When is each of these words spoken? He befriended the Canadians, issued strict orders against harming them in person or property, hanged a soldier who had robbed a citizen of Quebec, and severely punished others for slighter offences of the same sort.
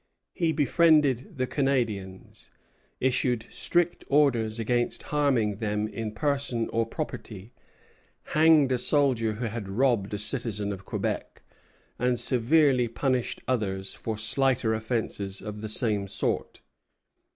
He 0.33 0.51
befriended 0.51 1.37
the 1.37 1.45
Canadians, 1.45 2.49
issued 2.99 3.45
strict 3.51 4.03
orders 4.07 4.57
against 4.57 5.03
harming 5.03 5.57
them 5.57 5.87
in 5.87 6.11
person 6.11 6.67
or 6.69 6.87
property, 6.87 7.53
hanged 8.33 8.71
a 8.71 8.79
soldier 8.79 9.33
who 9.33 9.45
had 9.45 9.69
robbed 9.69 10.11
a 10.15 10.17
citizen 10.17 10.71
of 10.73 10.85
Quebec, 10.85 11.43
and 11.99 12.19
severely 12.19 12.87
punished 12.87 13.43
others 13.47 13.93
for 13.93 14.17
slighter 14.17 14.73
offences 14.73 15.39
of 15.39 15.61
the 15.61 15.69
same 15.69 16.07
sort. 16.07 16.61